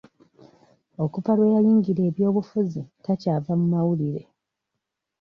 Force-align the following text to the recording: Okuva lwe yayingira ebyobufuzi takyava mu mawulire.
Okuva 1.03 1.31
lwe 1.37 1.47
yayingira 1.55 2.01
ebyobufuzi 2.09 2.81
takyava 3.05 3.51
mu 3.59 3.65
mawulire. 3.73 4.21